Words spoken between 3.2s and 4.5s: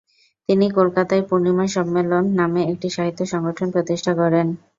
সংগঠন প্রতিষ্ঠা করেন।